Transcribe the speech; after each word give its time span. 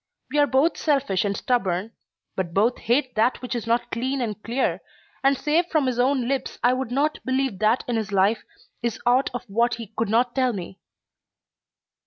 We 0.31 0.39
are 0.39 0.47
both 0.47 0.77
selfish 0.77 1.23
and 1.25 1.37
stubborn, 1.37 1.91
but 2.35 2.55
both 2.55 2.79
hate 2.79 3.13
that 3.13 3.39
which 3.39 3.53
is 3.53 3.67
not 3.67 3.91
clean 3.91 4.19
and 4.19 4.41
clear, 4.41 4.81
and 5.23 5.37
save 5.37 5.67
from 5.67 5.85
his 5.85 5.99
own 5.99 6.27
lips 6.27 6.57
I 6.63 6.73
would 6.73 6.89
not 6.89 7.19
believe 7.23 7.59
that 7.59 7.83
in 7.87 7.97
his 7.97 8.11
life 8.11 8.43
is 8.81 8.99
aught 9.05 9.29
of 9.35 9.45
which 9.47 9.75
he 9.75 9.93
could 9.95 10.09
not 10.09 10.33
tell 10.33 10.53
me. 10.53 10.79